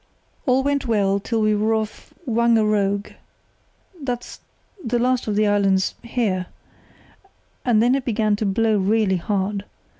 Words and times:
"All 0.47 0.63
went 0.63 0.87
well 0.87 1.19
till 1.19 1.41
we 1.41 1.53
were 1.55 1.75
off 1.75 2.11
Wangeroog, 2.25 3.13
the 4.03 4.39
last 4.97 5.27
of 5.27 5.35
the 5.35 5.45
islands—here—and 5.45 7.83
then 7.83 7.93
it 7.93 8.03
began 8.05 8.35
to 8.37 8.45
blow 8.47 8.79
really 8.79 9.17
hard. 9.17 9.63